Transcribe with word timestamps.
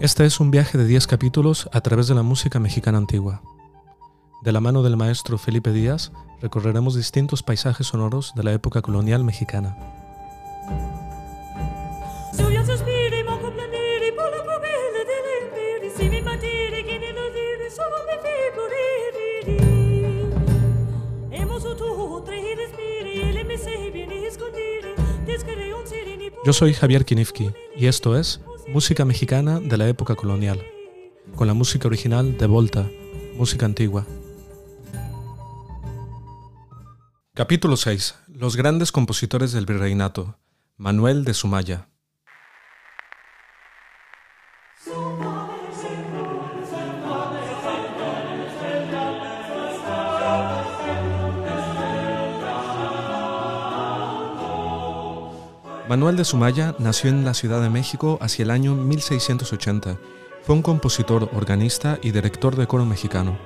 Este 0.00 0.24
es 0.24 0.40
un 0.40 0.50
viaje 0.50 0.78
de 0.78 0.86
10 0.86 1.06
capítulos 1.06 1.68
a 1.72 1.82
través 1.82 2.08
de 2.08 2.14
la 2.14 2.22
música 2.22 2.58
mexicana 2.58 2.96
antigua. 2.96 3.42
De 4.42 4.50
la 4.50 4.60
mano 4.60 4.82
del 4.82 4.96
maestro 4.96 5.36
Felipe 5.36 5.72
Díaz, 5.72 6.10
recorreremos 6.40 6.94
distintos 6.94 7.42
paisajes 7.42 7.88
sonoros 7.88 8.32
de 8.34 8.44
la 8.44 8.52
época 8.52 8.80
colonial 8.80 9.24
mexicana. 9.24 9.99
Yo 26.50 26.54
soy 26.54 26.74
Javier 26.74 27.04
Kinifki 27.04 27.52
y 27.76 27.86
esto 27.86 28.18
es 28.18 28.40
Música 28.66 29.04
mexicana 29.04 29.60
de 29.60 29.76
la 29.76 29.86
época 29.86 30.16
colonial, 30.16 30.60
con 31.36 31.46
la 31.46 31.54
música 31.54 31.86
original 31.86 32.36
de 32.38 32.46
Volta, 32.48 32.90
música 33.36 33.66
antigua. 33.66 34.04
Capítulo 37.34 37.76
6. 37.76 38.16
Los 38.26 38.56
grandes 38.56 38.90
compositores 38.90 39.52
del 39.52 39.64
virreinato. 39.64 40.40
Manuel 40.76 41.22
de 41.22 41.34
Sumaya. 41.34 41.88
Manuel 55.90 56.14
de 56.14 56.24
Sumaya 56.24 56.76
nació 56.78 57.10
en 57.10 57.24
la 57.24 57.34
Ciudad 57.34 57.60
de 57.60 57.68
México 57.68 58.16
hacia 58.20 58.44
el 58.44 58.52
año 58.52 58.76
1680. 58.76 59.98
Fue 60.44 60.54
un 60.54 60.62
compositor, 60.62 61.28
organista 61.34 61.98
y 62.00 62.12
director 62.12 62.54
de 62.54 62.68
coro 62.68 62.86
mexicano. 62.86 63.36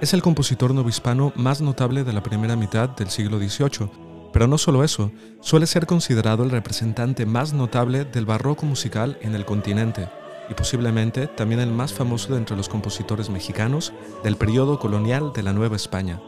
Es 0.00 0.14
el 0.14 0.22
compositor 0.22 0.72
novohispano 0.72 1.32
más 1.34 1.60
notable 1.60 2.04
de 2.04 2.12
la 2.12 2.22
primera 2.22 2.54
mitad 2.54 2.90
del 2.90 3.10
siglo 3.10 3.38
XVIII, 3.38 3.90
pero 4.32 4.46
no 4.46 4.58
solo 4.58 4.84
eso, 4.84 5.10
suele 5.40 5.66
ser 5.66 5.86
considerado 5.86 6.44
el 6.44 6.52
representante 6.52 7.26
más 7.26 7.52
notable 7.52 8.04
del 8.04 8.26
barroco 8.26 8.64
musical 8.64 9.18
en 9.20 9.34
el 9.34 9.44
continente 9.44 10.08
y 10.48 10.54
posiblemente 10.54 11.26
también 11.26 11.60
el 11.60 11.72
más 11.72 11.92
famoso 11.92 12.32
de 12.32 12.38
entre 12.38 12.56
los 12.56 12.68
compositores 12.68 13.28
mexicanos 13.28 13.92
del 14.22 14.36
periodo 14.36 14.78
colonial 14.78 15.32
de 15.34 15.42
la 15.42 15.52
Nueva 15.52 15.74
España. 15.74 16.20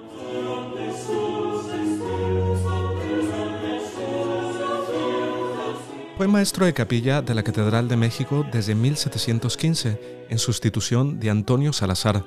Fue 6.16 6.28
maestro 6.28 6.64
de 6.64 6.72
capilla 6.72 7.22
de 7.22 7.34
la 7.34 7.42
Catedral 7.42 7.88
de 7.88 7.96
México 7.96 8.46
desde 8.52 8.76
1715, 8.76 10.26
en 10.30 10.38
sustitución 10.38 11.18
de 11.18 11.28
Antonio 11.28 11.72
Salazar. 11.72 12.24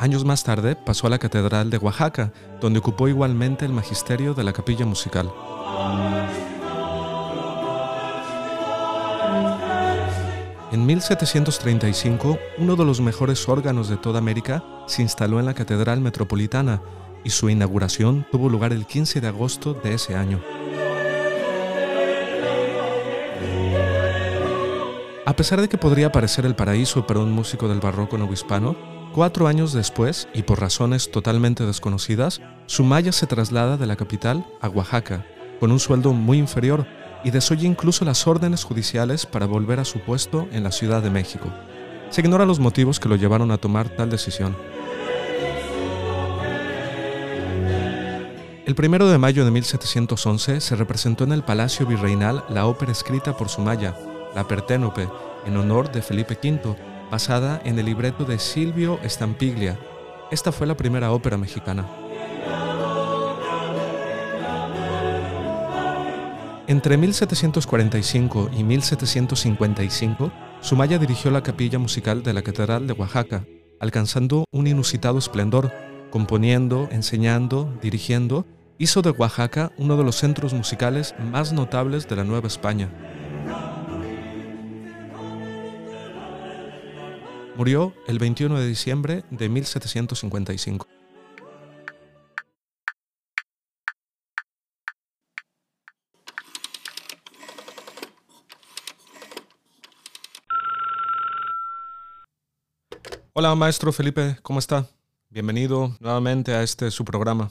Años 0.00 0.24
más 0.24 0.42
tarde 0.42 0.74
pasó 0.74 1.06
a 1.06 1.10
la 1.10 1.20
Catedral 1.20 1.70
de 1.70 1.78
Oaxaca, 1.78 2.32
donde 2.60 2.80
ocupó 2.80 3.06
igualmente 3.06 3.64
el 3.64 3.72
magisterio 3.72 4.34
de 4.34 4.42
la 4.42 4.52
capilla 4.52 4.84
musical. 4.86 5.32
En 10.72 10.84
1735, 10.84 12.38
uno 12.58 12.74
de 12.74 12.84
los 12.84 13.00
mejores 13.00 13.48
órganos 13.48 13.88
de 13.88 13.98
toda 13.98 14.18
América 14.18 14.64
se 14.88 15.02
instaló 15.02 15.38
en 15.38 15.46
la 15.46 15.54
Catedral 15.54 16.00
Metropolitana 16.00 16.82
y 17.22 17.30
su 17.30 17.48
inauguración 17.48 18.26
tuvo 18.32 18.48
lugar 18.48 18.72
el 18.72 18.84
15 18.84 19.20
de 19.20 19.28
agosto 19.28 19.74
de 19.74 19.94
ese 19.94 20.16
año. 20.16 20.42
A 25.32 25.34
pesar 25.34 25.62
de 25.62 25.68
que 25.70 25.78
podría 25.78 26.12
parecer 26.12 26.44
el 26.44 26.54
paraíso 26.54 27.06
para 27.06 27.20
un 27.20 27.32
músico 27.32 27.66
del 27.66 27.80
barroco 27.80 28.18
novohispano, 28.18 28.76
cuatro 29.14 29.46
años 29.46 29.72
después, 29.72 30.28
y 30.34 30.42
por 30.42 30.60
razones 30.60 31.10
totalmente 31.10 31.64
desconocidas, 31.64 32.42
Sumaya 32.66 33.12
se 33.12 33.26
traslada 33.26 33.78
de 33.78 33.86
la 33.86 33.96
capital 33.96 34.44
a 34.60 34.68
Oaxaca, 34.68 35.24
con 35.58 35.72
un 35.72 35.80
sueldo 35.80 36.12
muy 36.12 36.36
inferior, 36.36 36.86
y 37.24 37.30
desoye 37.30 37.66
incluso 37.66 38.04
las 38.04 38.26
órdenes 38.26 38.62
judiciales 38.62 39.24
para 39.24 39.46
volver 39.46 39.80
a 39.80 39.86
su 39.86 40.00
puesto 40.00 40.48
en 40.52 40.64
la 40.64 40.70
Ciudad 40.70 41.02
de 41.02 41.08
México. 41.08 41.48
Se 42.10 42.20
ignora 42.20 42.44
los 42.44 42.60
motivos 42.60 43.00
que 43.00 43.08
lo 43.08 43.16
llevaron 43.16 43.52
a 43.52 43.56
tomar 43.56 43.88
tal 43.88 44.10
decisión. 44.10 44.54
El 48.66 48.74
primero 48.74 49.08
de 49.08 49.16
mayo 49.16 49.46
de 49.46 49.50
1711 49.50 50.60
se 50.60 50.76
representó 50.76 51.24
en 51.24 51.32
el 51.32 51.42
Palacio 51.42 51.86
Virreinal 51.86 52.44
la 52.50 52.66
ópera 52.66 52.92
escrita 52.92 53.34
por 53.34 53.48
Sumaya, 53.48 53.96
la 54.34 54.46
Perténope, 54.46 55.08
en 55.46 55.56
honor 55.56 55.90
de 55.90 56.02
Felipe 56.02 56.38
V, 56.42 56.76
basada 57.10 57.60
en 57.64 57.78
el 57.78 57.86
libreto 57.86 58.24
de 58.24 58.38
Silvio 58.38 58.98
Stampiglia. 59.04 59.78
Esta 60.30 60.52
fue 60.52 60.66
la 60.66 60.76
primera 60.76 61.12
ópera 61.12 61.36
mexicana. 61.36 61.86
Entre 66.68 66.96
1745 66.96 68.50
y 68.56 68.64
1755, 68.64 70.32
Sumaya 70.60 70.98
dirigió 70.98 71.30
la 71.30 71.42
capilla 71.42 71.78
musical 71.78 72.22
de 72.22 72.32
la 72.32 72.42
Catedral 72.42 72.86
de 72.86 72.94
Oaxaca, 72.94 73.44
alcanzando 73.78 74.46
un 74.52 74.66
inusitado 74.66 75.18
esplendor, 75.18 75.70
componiendo, 76.10 76.88
enseñando, 76.90 77.76
dirigiendo, 77.82 78.46
hizo 78.78 79.02
de 79.02 79.10
Oaxaca 79.10 79.72
uno 79.76 79.96
de 79.96 80.04
los 80.04 80.16
centros 80.16 80.54
musicales 80.54 81.14
más 81.30 81.52
notables 81.52 82.08
de 82.08 82.16
la 82.16 82.24
Nueva 82.24 82.46
España. 82.46 82.88
Murió 87.54 87.92
el 88.06 88.18
21 88.18 88.58
de 88.58 88.66
diciembre 88.66 89.24
de 89.30 89.48
1755. 89.50 90.86
Hola, 103.34 103.54
maestro 103.54 103.92
Felipe, 103.92 104.38
¿cómo 104.42 104.58
está? 104.58 104.86
Bienvenido 105.28 105.96
nuevamente 106.00 106.54
a 106.54 106.62
este 106.62 106.90
su 106.90 107.04
programa. 107.04 107.50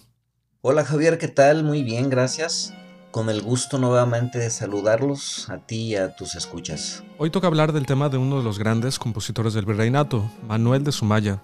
Hola 0.62 0.84
Javier, 0.84 1.18
¿qué 1.18 1.28
tal? 1.28 1.64
Muy 1.64 1.84
bien, 1.84 2.10
gracias 2.10 2.74
con 3.12 3.30
el 3.30 3.42
gusto 3.42 3.78
nuevamente 3.78 4.40
de 4.40 4.50
saludarlos 4.50 5.50
a 5.50 5.58
ti 5.58 5.82
y 5.82 5.96
a 5.96 6.16
tus 6.16 6.36
escuchas. 6.36 7.04
Hoy 7.18 7.30
toca 7.30 7.48
hablar 7.48 7.74
del 7.74 7.86
tema 7.86 8.10
de 8.10 8.18
uno 8.18 8.38
de 8.38 8.44
los 8.44 8.58
grandes 8.58 8.98
compositores 8.98 9.54
del 9.54 9.66
virreinato, 9.66 10.30
Manuel 10.48 10.84
de 10.84 10.92
Sumaya. 10.92 11.44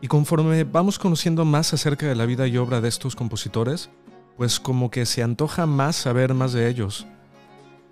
Y 0.00 0.08
conforme 0.08 0.64
vamos 0.64 0.98
conociendo 0.98 1.44
más 1.44 1.72
acerca 1.72 2.06
de 2.06 2.16
la 2.16 2.26
vida 2.26 2.46
y 2.46 2.58
obra 2.58 2.80
de 2.80 2.88
estos 2.88 3.16
compositores, 3.16 3.88
pues 4.36 4.60
como 4.60 4.90
que 4.90 5.06
se 5.06 5.22
antoja 5.22 5.64
más 5.64 5.96
saber 5.96 6.34
más 6.34 6.52
de 6.52 6.68
ellos. 6.68 7.06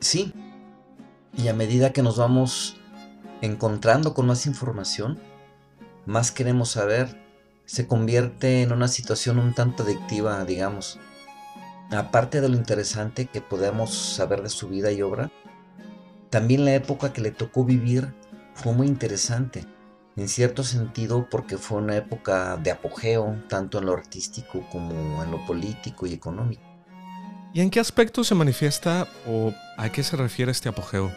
Sí, 0.00 0.34
y 1.38 1.48
a 1.48 1.54
medida 1.54 1.92
que 1.92 2.02
nos 2.02 2.18
vamos 2.18 2.76
encontrando 3.40 4.12
con 4.12 4.26
más 4.26 4.44
información, 4.46 5.18
más 6.04 6.32
queremos 6.32 6.70
saber, 6.70 7.22
se 7.64 7.86
convierte 7.86 8.62
en 8.62 8.72
una 8.72 8.88
situación 8.88 9.38
un 9.38 9.54
tanto 9.54 9.84
adictiva, 9.84 10.44
digamos 10.44 10.98
aparte 11.90 12.40
de 12.40 12.48
lo 12.48 12.56
interesante 12.56 13.26
que 13.26 13.40
podemos 13.40 13.94
saber 13.94 14.42
de 14.42 14.48
su 14.48 14.68
vida 14.68 14.90
y 14.92 15.02
obra, 15.02 15.30
también 16.30 16.64
la 16.64 16.74
época 16.74 17.12
que 17.12 17.20
le 17.20 17.30
tocó 17.30 17.64
vivir 17.64 18.12
fue 18.54 18.72
muy 18.72 18.86
interesante, 18.86 19.64
en 20.16 20.28
cierto 20.28 20.64
sentido 20.64 21.28
porque 21.30 21.58
fue 21.58 21.78
una 21.78 21.96
época 21.96 22.56
de 22.56 22.70
apogeo, 22.70 23.36
tanto 23.48 23.78
en 23.78 23.86
lo 23.86 23.92
artístico 23.92 24.66
como 24.70 25.22
en 25.22 25.30
lo 25.30 25.44
político 25.46 26.06
y 26.06 26.12
económico. 26.12 26.62
¿Y 27.52 27.60
en 27.60 27.70
qué 27.70 27.78
aspecto 27.78 28.24
se 28.24 28.34
manifiesta 28.34 29.06
o 29.28 29.52
a 29.76 29.88
qué 29.90 30.02
se 30.02 30.16
refiere 30.16 30.50
este 30.50 30.68
apogeo? 30.68 31.12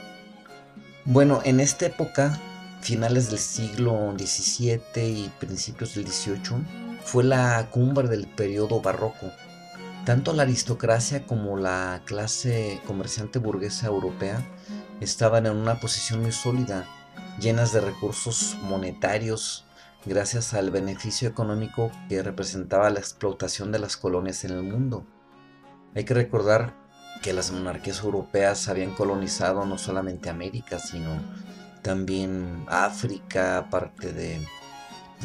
Bueno, 1.04 1.42
en 1.46 1.60
esta 1.60 1.88
época, 1.88 2.40
finales 2.82 3.30
del 3.30 3.40
siglo 3.40 4.14
XVII 4.18 4.80
y 5.04 5.32
principios 5.40 5.96
del 5.96 6.08
XVIII, 6.08 6.64
fue 7.04 7.24
la 7.24 7.68
cumbre 7.72 8.08
del 8.08 8.28
periodo 8.28 8.82
barroco, 8.82 9.32
tanto 10.08 10.32
la 10.32 10.44
aristocracia 10.44 11.26
como 11.26 11.58
la 11.58 12.02
clase 12.06 12.80
comerciante 12.88 13.40
burguesa 13.40 13.88
europea 13.88 14.42
estaban 15.02 15.46
en 15.48 15.52
una 15.58 15.82
posición 15.82 16.22
muy 16.22 16.32
sólida, 16.32 16.86
llenas 17.42 17.74
de 17.74 17.82
recursos 17.82 18.56
monetarios 18.62 19.66
gracias 20.06 20.54
al 20.54 20.72
beneficio 20.72 21.28
económico 21.28 21.92
que 22.08 22.24
representaba 22.24 22.90
la 22.90 23.02
explotación 23.02 23.74
de 23.74 23.80
las 23.80 23.98
colonias 23.98 24.46
en 24.46 24.52
el 24.52 24.64
mundo. 24.64 25.06
Hay 25.94 26.06
que 26.06 26.14
recordar 26.14 26.74
que 27.22 27.34
las 27.34 27.52
monarquías 27.52 28.02
europeas 28.02 28.70
habían 28.70 28.94
colonizado 28.94 29.66
no 29.66 29.78
solamente 29.78 30.30
América, 30.30 30.80
sino 30.80 31.22
también 31.82 32.64
África, 32.70 33.68
parte 33.70 34.14
de 34.14 34.40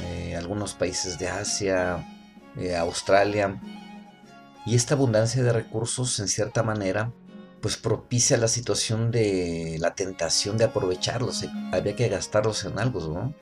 eh, 0.03 0.35
algunos 0.35 0.75
países 0.75 1.21
de 1.21 1.29
Asia, 1.29 2.05
eh, 2.57 2.75
Australia, 2.75 3.61
Y 4.65 4.77
esta 4.77 4.95
abundancia 4.95 5.43
de 5.43 5.53
recursos, 5.53 6.19
en 6.21 6.29
cierta 6.29 6.63
manera, 6.63 7.13
pues 7.61 7.77
propicia 7.77 8.37
la 8.37 8.49
situación 8.49 9.11
de 9.11 9.77
la 9.81 9.95
tentación 9.95 10.59
de 10.59 10.65
aprovecharlos. 10.65 11.45
Había 11.73 11.97
que 11.97 12.09
gastarlos 12.09 12.65
en 12.65 12.79
algo, 12.79 13.01
¿no? 13.09 13.35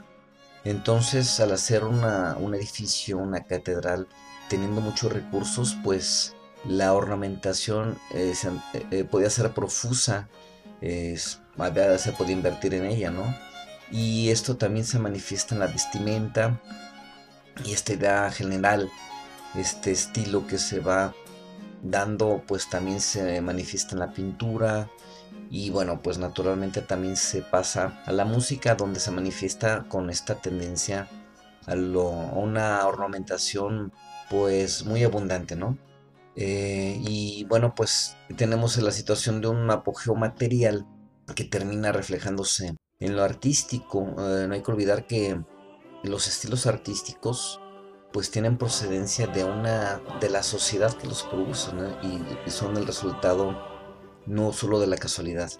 Entonces, 0.64 1.40
al 1.40 1.52
hacer 1.52 1.84
una, 1.84 2.36
un 2.38 2.54
edificio, 2.54 3.18
una 3.18 3.44
catedral, 3.44 4.08
teniendo 4.48 4.80
muchos 4.80 5.12
recursos, 5.12 5.76
pues 5.82 6.34
la 6.64 6.92
ornamentación 6.92 7.98
eh, 8.12 8.34
eh, 8.74 8.86
eh, 8.90 9.04
podía 9.04 9.30
ser 9.30 9.52
profusa, 9.52 10.28
había, 11.58 11.98
se 11.98 12.12
podía 12.12 12.32
invertir 12.32 12.74
en 12.74 12.84
ella, 12.86 13.10
¿no? 13.10 13.34
Y 13.90 14.30
esto 14.30 14.56
también 14.56 14.84
se 14.84 14.98
manifiesta 14.98 15.54
en 15.54 15.60
la 15.60 15.66
vestimenta 15.66 16.60
y 17.64 17.72
esta 17.72 17.92
idea 17.92 18.30
general, 18.30 18.90
este 19.54 19.90
estilo 19.90 20.46
que 20.46 20.58
se 20.58 20.80
va 20.80 21.14
dando, 21.82 22.42
pues 22.46 22.68
también 22.68 23.00
se 23.00 23.40
manifiesta 23.40 23.94
en 23.94 24.00
la 24.00 24.12
pintura, 24.12 24.90
y 25.50 25.70
bueno, 25.70 26.00
pues 26.00 26.18
naturalmente 26.18 26.80
también 26.80 27.16
se 27.16 27.42
pasa 27.42 28.00
a 28.06 28.12
la 28.12 28.24
música 28.24 28.76
donde 28.76 29.00
se 29.00 29.10
manifiesta 29.10 29.84
con 29.88 30.08
esta 30.08 30.36
tendencia 30.36 31.08
a, 31.66 31.74
una 31.74 32.86
ornamentación 32.86 33.92
pues 34.30 34.84
muy 34.84 35.02
abundante, 35.02 35.56
¿no? 35.56 35.76
Eh, 36.36 37.00
y 37.00 37.44
bueno, 37.48 37.74
pues 37.74 38.16
tenemos 38.36 38.76
la 38.76 38.92
situación 38.92 39.40
de 39.40 39.48
un 39.48 39.68
apogeo 39.70 40.14
material 40.14 40.86
que 41.34 41.44
termina 41.44 41.90
reflejándose 41.90 42.76
en 43.00 43.16
lo 43.16 43.24
artístico. 43.24 44.14
Eh, 44.18 44.46
no 44.46 44.54
hay 44.54 44.62
que 44.62 44.70
olvidar 44.70 45.08
que 45.08 45.42
los 46.04 46.28
estilos 46.28 46.66
artísticos 46.66 47.60
pues 48.12 48.30
tienen 48.30 48.56
procedencia 48.56 49.26
de 49.26 49.44
una 49.44 50.00
de 50.20 50.30
la 50.30 50.42
sociedad 50.42 50.92
que 50.92 51.06
los 51.06 51.22
produce 51.24 51.70
y 52.02 52.50
son 52.50 52.76
el 52.76 52.86
resultado 52.86 53.56
no 54.26 54.52
solo 54.52 54.80
de 54.80 54.86
la 54.86 54.96
casualidad. 54.96 55.50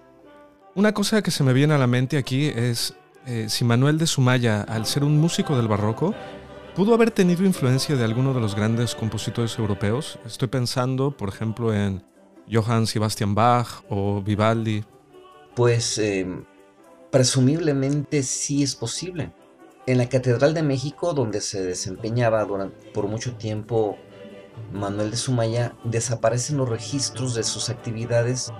Una 0.75 0.93
cosa 0.93 1.21
que 1.21 1.31
se 1.31 1.43
me 1.43 1.53
viene 1.53 1.73
a 1.73 1.77
la 1.77 1.87
mente 1.87 2.17
aquí 2.17 2.47
es 2.47 2.95
eh, 3.25 3.47
si 3.49 3.63
Manuel 3.65 3.97
de 3.97 4.07
Sumaya, 4.07 4.61
al 4.61 4.85
ser 4.85 5.03
un 5.03 5.19
músico 5.19 5.55
del 5.55 5.67
barroco, 5.67 6.15
pudo 6.75 6.93
haber 6.93 7.11
tenido 7.11 7.45
influencia 7.45 7.95
de 7.95 8.03
alguno 8.03 8.33
de 8.33 8.39
los 8.39 8.55
grandes 8.55 8.95
compositores 8.95 9.57
europeos. 9.59 10.17
Estoy 10.25 10.47
pensando, 10.47 11.15
por 11.15 11.29
ejemplo, 11.29 11.73
en 11.73 12.03
Johann 12.51 12.87
Sebastian 12.87 13.35
Bach 13.35 13.83
o 13.89 14.21
Vivaldi. 14.21 14.83
Pues 15.55 15.97
em, 15.97 16.45
presumiblemente 17.11 18.23
sí 18.23 18.63
es 18.63 18.75
posible. 18.75 19.31
En 19.87 19.97
la 19.97 20.09
Catedral 20.09 20.53
de 20.53 20.61
México, 20.61 21.13
donde 21.13 21.41
se 21.41 21.63
desempeñaba 21.63 22.47
por 22.93 23.07
mucho 23.07 23.35
tiempo 23.35 23.97
Manuel 24.71 25.11
de 25.11 25.17
Sumaya 25.17 25.75
desaparecen 25.83 26.57
los 26.57 26.69
registros 26.69 27.35
de 27.35 27.43
sus 27.43 27.69
actividades 27.69 28.51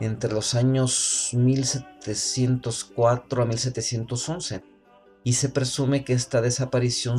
entre 0.00 0.32
los 0.32 0.54
años 0.54 1.30
1704 1.32 3.42
a 3.42 3.46
1711 3.46 4.62
y 5.24 5.32
se 5.32 5.48
presume 5.48 6.04
que 6.04 6.12
esta 6.12 6.42
desaparición 6.42 7.18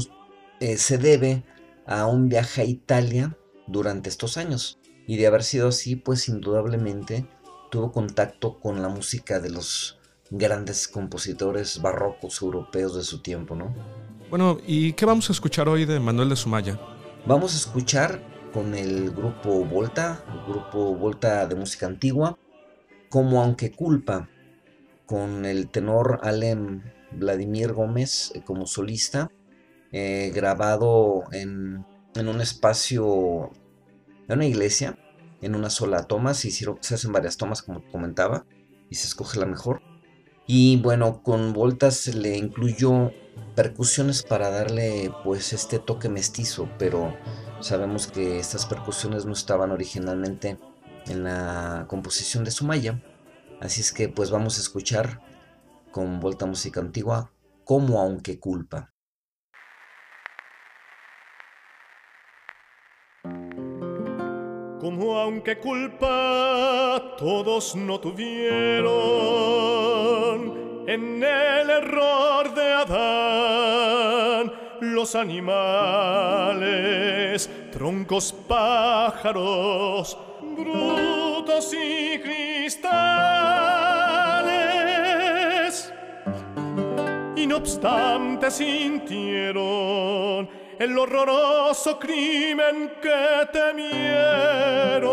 eh, 0.59 0.77
se 0.77 0.97
debe 0.97 1.43
a 1.85 2.05
un 2.05 2.29
viaje 2.29 2.61
a 2.61 2.65
Italia 2.65 3.37
durante 3.65 4.09
estos 4.09 4.37
años 4.37 4.79
y 5.07 5.17
de 5.17 5.27
haber 5.27 5.43
sido 5.43 5.69
así 5.69 5.95
pues 5.95 6.29
indudablemente 6.29 7.27
tuvo 7.71 7.91
contacto 7.91 8.59
con 8.59 8.81
la 8.81 8.89
música 8.89 9.39
de 9.39 9.49
los 9.49 9.96
grandes 10.29 10.87
compositores 10.87 11.81
barrocos 11.81 12.41
europeos 12.41 12.95
de 12.95 13.03
su 13.03 13.21
tiempo, 13.21 13.55
¿no? 13.55 13.73
Bueno, 14.29 14.57
¿y 14.65 14.93
qué 14.93 15.05
vamos 15.05 15.29
a 15.29 15.33
escuchar 15.33 15.69
hoy 15.69 15.85
de 15.85 15.99
Manuel 15.99 16.29
de 16.29 16.35
Sumaya? 16.35 16.79
Vamos 17.25 17.53
a 17.53 17.57
escuchar 17.57 18.21
con 18.53 18.75
el 18.75 19.11
grupo 19.11 19.65
Volta, 19.65 20.23
el 20.33 20.53
grupo 20.53 20.95
Volta 20.95 21.47
de 21.47 21.55
música 21.55 21.85
antigua, 21.85 22.37
como 23.09 23.41
Aunque 23.41 23.71
Culpa, 23.71 24.29
con 25.05 25.45
el 25.45 25.69
tenor 25.69 26.19
Alem 26.23 26.83
Vladimir 27.11 27.73
Gómez 27.73 28.31
eh, 28.35 28.43
como 28.43 28.67
solista, 28.67 29.31
eh, 29.91 30.31
grabado 30.35 31.23
en, 31.31 31.85
un 32.15 32.41
espacio, 32.41 33.51
en 34.27 34.35
una 34.35 34.45
iglesia, 34.45 34.97
en 35.41 35.55
una 35.55 35.69
sola 35.69 36.03
toma, 36.03 36.33
se, 36.33 36.49
hicieron, 36.49 36.77
se 36.81 36.95
hacen 36.95 37.13
varias 37.13 37.37
tomas 37.37 37.61
como 37.61 37.83
comentaba, 37.89 38.45
y 38.89 38.95
se 38.95 39.07
escoge 39.07 39.39
la 39.39 39.45
mejor. 39.45 39.81
Y 40.47 40.77
bueno, 40.77 41.21
con 41.21 41.51
Volta 41.51 41.91
se 41.91 42.13
le 42.13 42.37
incluyó 42.37 43.11
percusiones 43.53 44.23
para 44.23 44.49
darle 44.49 45.11
pues 45.23 45.51
este 45.51 45.77
toque 45.77 46.07
mestizo, 46.07 46.69
pero 46.79 47.13
sabemos 47.59 48.07
que 48.07 48.39
estas 48.39 48.65
percusiones 48.65 49.25
no 49.25 49.33
estaban 49.33 49.71
originalmente 49.71 50.57
en 51.07 51.23
la 51.25 51.85
composición 51.89 52.45
de 52.45 52.51
Sumaya, 52.51 53.03
así 53.59 53.81
es 53.81 53.91
que 53.91 54.07
pues 54.07 54.31
vamos 54.31 54.57
a 54.57 54.61
escuchar 54.61 55.21
con 55.91 56.19
Volta 56.19 56.45
Música 56.45 56.79
Antigua 56.79 57.31
como 57.65 57.99
aunque 57.99 58.39
culpa. 58.39 58.93
Como 64.87 65.19
aunque 65.19 65.57
culpa 65.57 67.15
todos 67.17 67.75
no 67.75 67.99
tuvieron 67.99 68.85
en 70.87 71.21
el 71.21 71.69
error 71.69 72.53
de 72.55 72.71
Adán, 72.71 74.53
los 74.79 75.13
animales, 75.13 76.61
troncos, 77.69 78.31
pájaros, 78.31 80.17
brutos 80.55 81.73
y 81.73 82.19
cristales. 82.19 82.87
Y 87.35 87.45
no 87.45 87.57
obstante 87.57 88.49
sintieron 88.49 89.27
el 90.79 90.97
horroroso 90.97 91.99
crimen 91.99 92.93
que 93.01 93.47
temieron. 93.51 95.07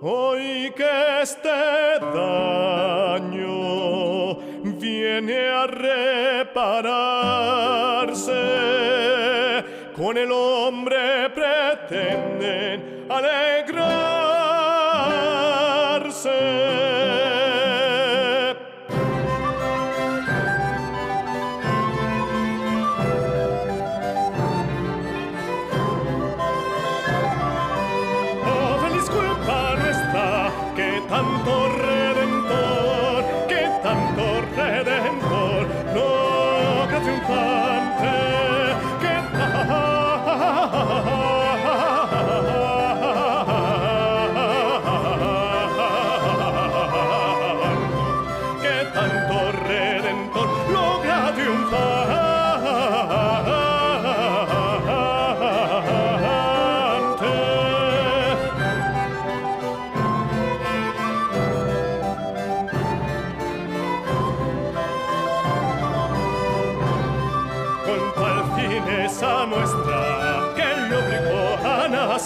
Hoy 0.00 0.72
que 0.76 1.22
este 1.22 1.48
daño 2.00 3.16
viene 4.78 5.48
a 5.48 5.66
repararse, 5.66 6.54
con 9.96 10.16
el 10.16 10.30
hombre 10.30 11.28
pretenden 11.30 13.06
alegrarse. 13.08 14.26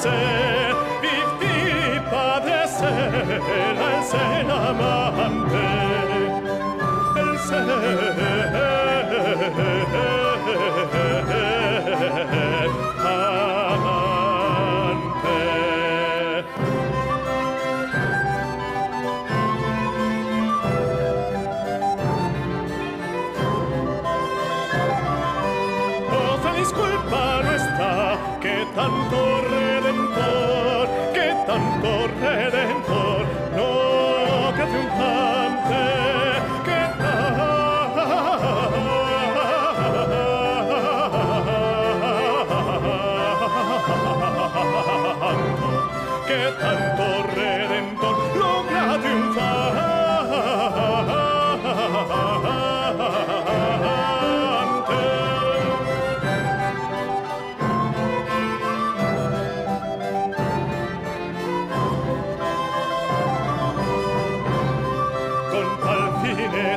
se, 0.02 0.18
viv 1.02 1.28
ti 1.40 1.56
padre 2.10 2.60
sera 2.78 3.86
el 3.96 4.02
sen 4.10 4.50
amante, 4.50 5.68
el 7.20 7.32
ser. 7.48 8.20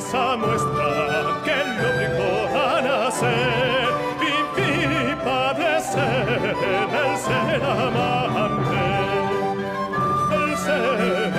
Esa 0.06 0.36
muestra 0.36 1.42
que 1.46 1.58
lo 1.78 1.84
obligó 1.90 2.36
a 2.60 2.82
nacer 2.82 3.88
y 4.58 5.16
padecer 5.24 6.56
el 7.04 7.14
ser 7.26 7.64
amante, 7.64 8.86
el 10.36 10.52
ser 10.58 11.34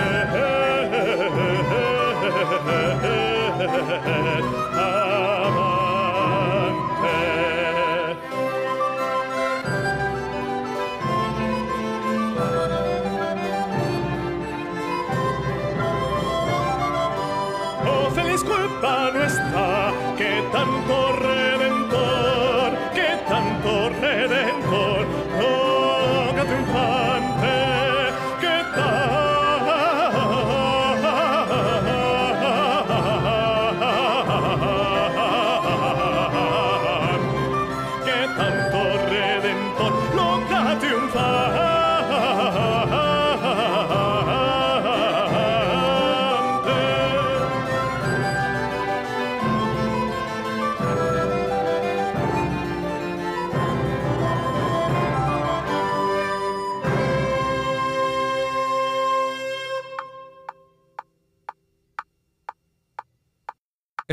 feliz 18.15 18.43
culpa 18.45 19.11
nuestra, 19.13 19.93
que 20.17 20.43
tanto 20.53 21.13
redentor, 21.17 21.84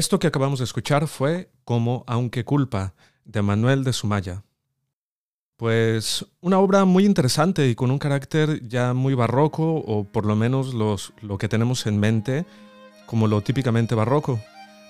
Esto 0.01 0.17
que 0.17 0.25
acabamos 0.25 0.57
de 0.57 0.65
escuchar 0.65 1.07
fue 1.07 1.51
como 1.63 2.03
Aunque 2.07 2.43
culpa, 2.43 2.95
de 3.23 3.43
Manuel 3.43 3.83
de 3.83 3.93
Sumaya. 3.93 4.43
Pues 5.57 6.25
una 6.39 6.57
obra 6.57 6.85
muy 6.85 7.05
interesante 7.05 7.67
y 7.67 7.75
con 7.75 7.91
un 7.91 7.99
carácter 7.99 8.67
ya 8.67 8.95
muy 8.95 9.13
barroco, 9.13 9.75
o 9.75 10.03
por 10.05 10.25
lo 10.25 10.35
menos 10.35 10.73
los, 10.73 11.13
lo 11.21 11.37
que 11.37 11.47
tenemos 11.47 11.85
en 11.85 11.99
mente 11.99 12.47
como 13.05 13.27
lo 13.27 13.41
típicamente 13.41 13.93
barroco. 13.93 14.39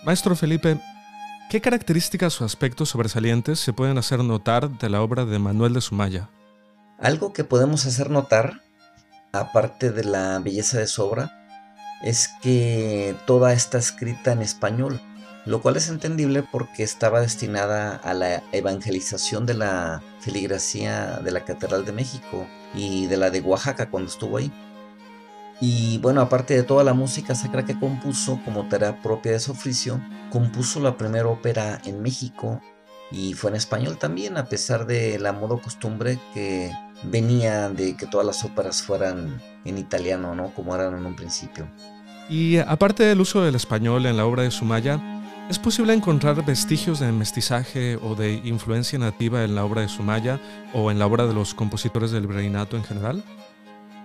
Maestro 0.05 0.33
Felipe, 0.33 0.79
¿qué 1.49 1.59
características 1.59 2.39
o 2.39 2.45
aspectos 2.45 2.87
sobresalientes 2.87 3.59
se 3.59 3.73
pueden 3.73 3.97
hacer 3.97 4.23
notar 4.23 4.69
de 4.79 4.89
la 4.89 5.01
obra 5.01 5.25
de 5.25 5.39
Manuel 5.39 5.73
de 5.73 5.81
Sumaya? 5.81 6.29
Algo 6.99 7.33
que 7.33 7.43
podemos 7.43 7.85
hacer 7.85 8.09
notar, 8.11 8.61
aparte 9.33 9.91
de 9.91 10.05
la 10.05 10.39
belleza 10.39 10.79
de 10.79 10.87
su 10.87 11.03
obra, 11.03 11.40
es 12.03 12.29
que 12.41 13.15
toda 13.25 13.53
está 13.53 13.77
escrita 13.77 14.31
en 14.31 14.41
español, 14.41 15.01
lo 15.45 15.61
cual 15.61 15.77
es 15.77 15.89
entendible 15.89 16.43
porque 16.43 16.83
estaba 16.83 17.21
destinada 17.21 17.95
a 17.95 18.13
la 18.13 18.43
evangelización 18.51 19.45
de 19.45 19.55
la 19.55 20.01
filigrafía 20.19 21.19
de 21.23 21.31
la 21.31 21.45
Catedral 21.45 21.85
de 21.85 21.91
México 21.93 22.47
y 22.73 23.07
de 23.07 23.17
la 23.17 23.29
de 23.29 23.41
Oaxaca 23.41 23.89
cuando 23.89 24.09
estuvo 24.09 24.37
ahí. 24.37 24.51
Y 25.59 25.99
bueno, 25.99 26.21
aparte 26.21 26.55
de 26.55 26.63
toda 26.63 26.83
la 26.83 26.93
música 26.93 27.35
sacra 27.35 27.65
que 27.65 27.79
compuso 27.79 28.39
como 28.43 28.67
tarea 28.67 29.01
propia 29.01 29.33
de 29.33 29.39
su 29.39 29.51
oficio, 29.51 30.01
compuso 30.31 30.79
la 30.79 30.97
primera 30.97 31.27
ópera 31.27 31.79
en 31.85 32.01
México 32.01 32.59
y 33.11 33.33
fue 33.33 33.51
en 33.51 33.57
español 33.57 33.97
también, 33.97 34.37
a 34.37 34.45
pesar 34.45 34.87
de 34.87 35.19
la 35.19 35.33
moda 35.33 35.55
o 35.55 35.61
costumbre 35.61 36.17
que 36.33 36.71
venía 37.03 37.69
de 37.69 37.95
que 37.95 38.07
todas 38.07 38.25
las 38.25 38.43
óperas 38.43 38.81
fueran 38.81 39.41
en 39.65 39.77
italiano, 39.77 40.35
¿no? 40.35 40.53
Como 40.53 40.75
eran 40.75 40.95
en 40.95 41.05
un 41.05 41.15
principio. 41.15 41.67
Y 42.29 42.57
aparte 42.57 43.03
del 43.03 43.19
uso 43.19 43.41
del 43.41 43.55
español 43.55 44.05
en 44.05 44.17
la 44.17 44.25
obra 44.25 44.43
de 44.43 44.51
Sumaya, 44.51 44.99
¿es 45.49 45.59
posible 45.59 45.93
encontrar 45.93 46.45
vestigios 46.45 46.99
de 46.99 47.11
mestizaje 47.11 47.97
o 47.97 48.15
de 48.15 48.33
influencia 48.45 48.97
nativa 48.97 49.43
en 49.43 49.55
la 49.55 49.65
obra 49.65 49.81
de 49.81 49.89
Sumaya 49.89 50.39
o 50.73 50.91
en 50.91 50.99
la 50.99 51.07
obra 51.07 51.27
de 51.27 51.33
los 51.33 51.53
compositores 51.53 52.11
del 52.11 52.27
virreinato 52.27 52.77
en 52.77 52.83
general? 52.83 53.23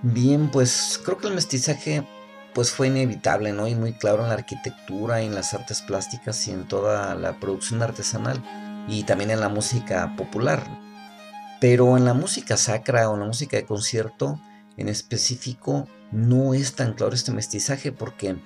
Bien, 0.03 0.51
pues 0.51 1.01
creo 1.05 1.19
que 1.19 1.29
el 1.29 1.35
mestizaje 1.35 2.07
pues 2.53 2.71
fue 2.71 2.87
inevitable, 2.87 3.53
¿no? 3.53 3.69
Y 3.69 3.75
muy 3.75 3.93
claro 3.93 4.23
en 4.23 4.29
la 4.29 4.35
arquitectura, 4.35 5.21
en 5.21 5.35
las 5.35 5.53
artes 5.53 5.83
plásticas 5.83 6.49
y 6.49 6.53
en 6.53 6.67
toda 6.67 7.15
la 7.15 7.39
producción 7.39 7.83
artesanal 7.83 8.43
y 8.89 9.05
también 9.05 9.31
en 9.31 9.41
la 9.41 9.51
música 9.51 10.15
popular. 10.17 10.65
Pero 11.61 11.97
en 11.97 12.07
la 12.07 12.15
música 12.15 12.57
sacra 12.57 13.11
o 13.11 13.15
en 13.15 13.21
la 13.21 13.27
música 13.27 13.57
de 13.57 13.67
concierto 13.67 14.41
en 14.77 14.89
específico 14.89 15.89
no 16.13 16.55
es 16.55 16.75
tan 16.75 16.95
claro 16.95 17.15
este 17.15 17.33
mestizaje 17.33 17.93
porque 17.93 18.37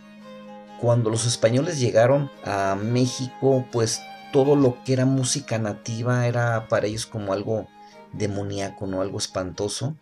cuando 0.80 1.10
los 1.10 1.26
españoles 1.26 1.78
llegaron 1.78 2.30
a 2.44 2.74
México, 2.74 3.66
pues 3.70 4.00
todo 4.32 4.56
lo 4.56 4.82
que 4.84 4.94
era 4.94 5.04
música 5.04 5.58
nativa 5.58 6.26
era 6.26 6.68
para 6.68 6.86
ellos 6.86 7.06
como 7.06 7.32
algo 7.32 7.66
demoníaco, 8.12 8.86
¿no? 8.86 9.02
Algo 9.02 9.18
espantoso. 9.18 9.96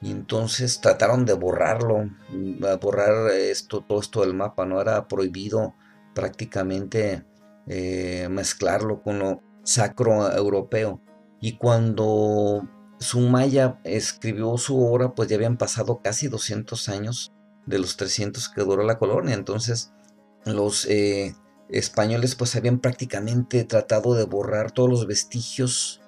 Y 0.00 0.10
entonces 0.10 0.80
trataron 0.80 1.24
de 1.24 1.34
borrarlo, 1.34 2.10
a 2.68 2.76
borrar 2.76 3.30
esto, 3.30 3.82
todo 3.82 4.00
esto 4.00 4.20
del 4.22 4.34
mapa, 4.34 4.66
¿no? 4.66 4.80
Era 4.80 5.06
prohibido 5.06 5.74
prácticamente 6.14 7.24
eh, 7.68 8.26
mezclarlo 8.28 9.02
con 9.02 9.20
lo 9.20 9.42
sacro 9.62 10.30
europeo. 10.32 11.00
Y 11.40 11.56
cuando 11.56 12.68
Sumaya 13.02 13.78
escribió 13.84 14.56
su 14.58 14.82
obra, 14.82 15.14
pues 15.14 15.28
ya 15.28 15.36
habían 15.36 15.56
pasado 15.56 16.00
casi 16.02 16.28
200 16.28 16.88
años 16.88 17.32
de 17.66 17.78
los 17.78 17.96
300 17.96 18.48
que 18.48 18.62
duró 18.62 18.82
la 18.82 18.98
colonia. 18.98 19.34
Entonces 19.34 19.92
los 20.44 20.86
eh, 20.86 21.34
españoles 21.68 22.34
pues 22.34 22.56
habían 22.56 22.78
prácticamente 22.78 23.64
tratado 23.64 24.14
de 24.14 24.24
borrar 24.24 24.72
todos 24.72 24.90
los 24.90 25.06
vestigios 25.06 26.00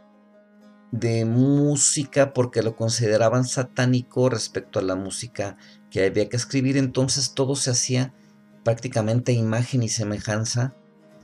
de 0.90 1.24
música 1.24 2.32
porque 2.32 2.62
lo 2.62 2.76
consideraban 2.76 3.44
satánico 3.44 4.28
respecto 4.28 4.78
a 4.78 4.82
la 4.82 4.94
música 4.94 5.56
que 5.90 6.04
había 6.04 6.28
que 6.28 6.36
escribir. 6.36 6.76
Entonces 6.76 7.34
todo 7.34 7.56
se 7.56 7.70
hacía 7.70 8.14
prácticamente 8.62 9.32
imagen 9.32 9.82
y 9.82 9.88
semejanza 9.88 10.74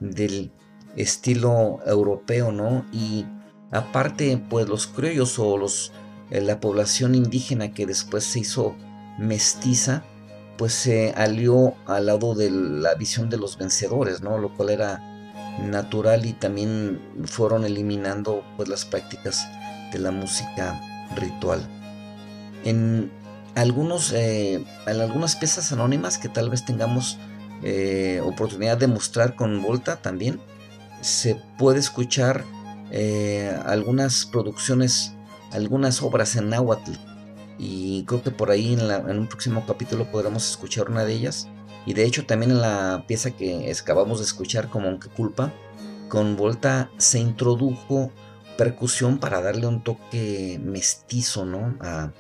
del 0.01 0.53
estilo 0.97 1.79
europeo, 1.87 2.53
¿no? 2.53 2.85
Y 2.93 3.27
aparte, 3.71 4.43
pues 4.49 4.69
los 4.69 4.87
criollos 4.87 5.39
o 5.39 5.57
los, 5.57 5.93
eh, 6.31 6.41
la 6.41 6.61
población 6.61 7.15
indígena 7.15 7.73
que 7.73 7.87
después 7.87 8.25
se 8.25 8.41
hizo 8.41 8.77
mestiza, 9.19 10.05
pues 10.57 10.75
se 10.75 11.13
alió 11.13 11.75
al 11.87 12.07
lado 12.07 12.35
de 12.35 12.51
la 12.51 12.95
visión 12.95 13.31
de 13.31 13.39
los 13.39 13.57
vencedores, 13.57 14.21
¿no? 14.21 14.39
Lo 14.39 14.55
cual 14.55 14.71
era 14.71 15.01
natural 15.59 16.27
y 16.27 16.33
también 16.33 17.01
fueron 17.25 17.65
eliminando 17.65 18.45
pues 18.57 18.69
las 18.69 18.85
prácticas 18.85 19.47
de 19.93 19.99
la 19.99 20.11
música 20.11 20.81
ritual. 21.17 21.67
En 22.65 23.11
algunos, 23.55 24.13
eh, 24.13 24.65
en 24.87 25.01
algunas 25.01 25.37
piezas 25.37 25.73
anónimas 25.73 26.19
que 26.19 26.29
tal 26.29 26.51
vez 26.51 26.65
tengamos 26.65 27.19
eh, 27.63 28.23
oportunidad 28.25 28.79
de 28.79 28.87
mostrar 28.87 29.35
con 29.35 29.63
Volta 29.63 29.97
también, 29.97 30.41
se 31.01 31.37
puede 31.59 31.79
escuchar 31.79 32.45
eh, 32.91 33.57
algunas 33.65 34.27
producciones, 34.27 35.15
algunas 35.53 36.03
obras 36.03 36.37
en 36.37 36.49
náhuatl. 36.51 36.93
Y 37.59 38.05
creo 38.05 38.23
que 38.23 38.31
por 38.31 38.51
ahí 38.51 38.73
en, 38.75 38.89
la- 38.89 38.99
un 38.99 39.27
próximo 39.27 39.65
capítulo 39.67 40.11
podremos 40.11 40.49
escuchar 40.51 40.89
una 40.91 41.05
de 41.05 41.13
ellas. 41.13 41.49
Y 41.87 41.95
de 41.95 42.05
hecho 42.05 42.27
también 42.27 42.51
en 42.53 42.61
la 42.61 43.05
pieza 43.07 43.31
que 43.31 43.71
acabamos 43.71 44.19
de 44.19 44.25
escuchar 44.25 44.69
como 44.69 44.89
Aunque 44.89 45.09
Culpa, 45.09 45.53
con 46.09 46.37
Volta 46.37 46.91
se 46.99 47.19
introdujo 47.19 48.11
percusión 48.59 49.19
para 49.19 49.41
darle 49.41 49.67
un 49.67 49.83
toque 49.83 50.61
mestizo, 50.63 51.45
¿no? 51.47 51.77
A 51.81 52.13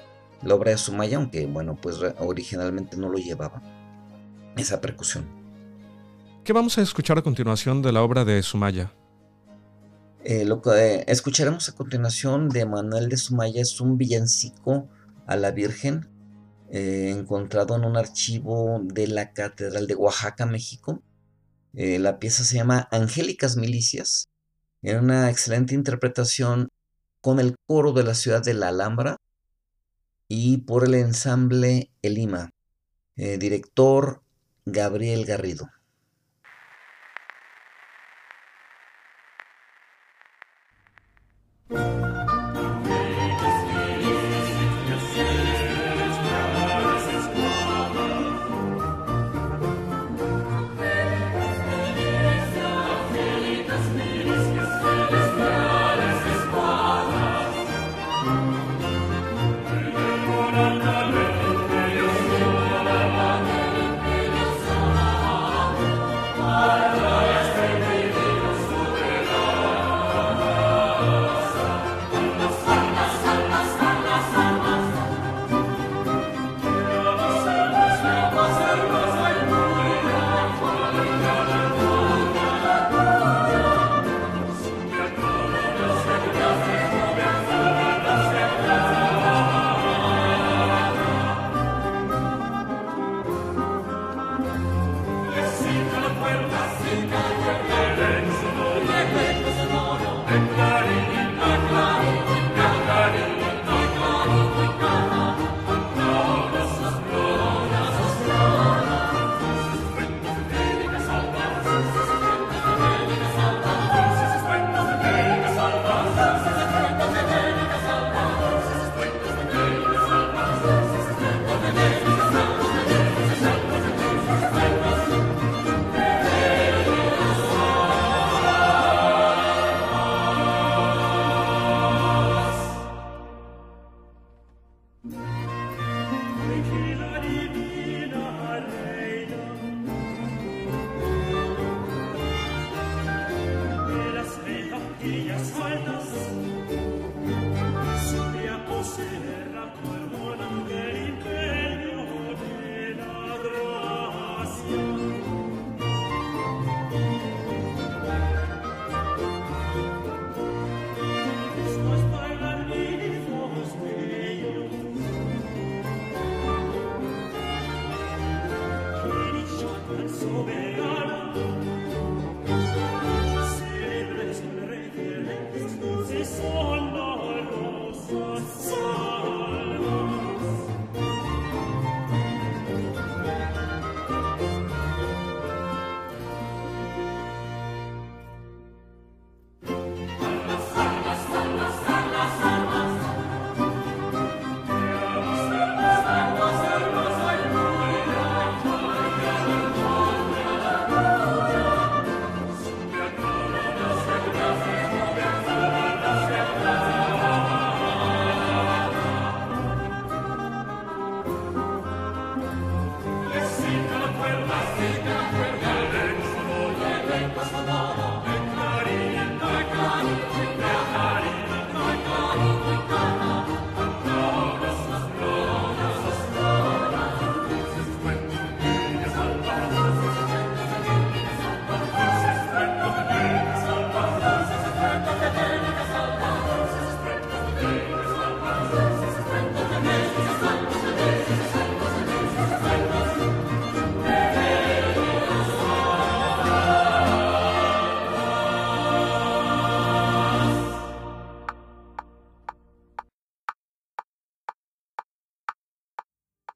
la 0.42 0.54
obra 0.54 0.70
de 0.70 0.78
Sumaya, 0.78 1.18
aunque 1.18 1.46
bueno, 1.46 1.76
pues 1.80 1.96
originalmente 2.18 2.96
no 2.96 3.08
lo 3.10 3.18
llevaba. 3.18 3.62
Esa 4.56 4.80
percusión. 4.80 5.26
¿Qué 6.44 6.52
vamos 6.54 6.78
a 6.78 6.82
escuchar 6.82 7.18
a 7.18 7.22
continuación 7.22 7.82
de 7.82 7.92
la 7.92 8.02
obra 8.02 8.24
de 8.24 8.42
Sumaya? 8.42 8.92
Eh, 10.24 10.44
lo 10.44 10.60
que 10.60 10.70
eh, 10.70 11.04
escucharemos 11.08 11.68
a 11.68 11.74
continuación 11.74 12.48
de 12.48 12.66
Manuel 12.66 13.08
de 13.08 13.16
Sumaya 13.16 13.62
es 13.62 13.80
un 13.80 13.96
villancico 13.96 14.88
a 15.26 15.36
la 15.36 15.50
Virgen 15.50 16.08
eh, 16.70 17.14
encontrado 17.16 17.76
en 17.76 17.84
un 17.84 17.96
archivo 17.96 18.80
de 18.84 19.06
la 19.06 19.32
Catedral 19.32 19.86
de 19.86 19.94
Oaxaca, 19.94 20.46
México. 20.46 21.02
La 21.72 22.18
pieza 22.18 22.42
se 22.42 22.56
llama 22.56 22.88
Angélicas 22.90 23.56
Milicias. 23.56 24.28
Era 24.82 25.00
una 25.00 25.30
excelente 25.30 25.74
interpretación 25.74 26.68
con 27.20 27.38
el 27.38 27.54
coro 27.66 27.92
de 27.92 28.02
la 28.02 28.14
ciudad 28.14 28.42
de 28.42 28.54
La 28.54 28.68
Alhambra 28.68 29.18
y 30.26 30.58
por 30.58 30.84
el 30.84 30.94
ensamble 30.94 31.90
Elima. 32.02 32.50
Eh, 33.16 33.36
director 33.36 34.22
Gabriel 34.64 35.26
Garrido. 35.26 35.68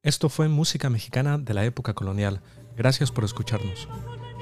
Esto 0.05 0.29
fue 0.29 0.49
música 0.49 0.91
mexicana 0.91 1.39
de 1.39 1.55
la 1.55 1.65
época 1.65 1.95
colonial. 1.95 2.43
Gracias 2.77 3.11
por 3.11 3.25
escucharnos. 3.25 3.89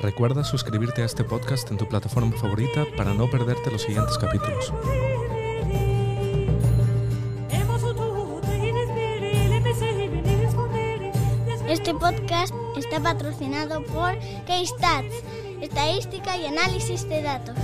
Recuerda 0.02 0.42
suscribirte 0.42 1.02
a 1.02 1.04
este 1.04 1.22
podcast 1.22 1.70
en 1.70 1.76
tu 1.76 1.88
plataforma 1.88 2.32
favorita 2.32 2.84
para 2.96 3.14
no 3.14 3.30
perderte 3.30 3.70
los 3.70 3.82
siguientes 3.82 4.18
capítulos. 4.18 4.72
Este 11.68 11.94
podcast 11.94 12.52
está 12.76 13.00
patrocinado 13.00 13.84
por 13.84 14.18
Keystats, 14.46 15.14
estadística 15.60 16.36
y 16.36 16.46
análisis 16.46 17.08
de 17.08 17.22
datos. 17.22 17.56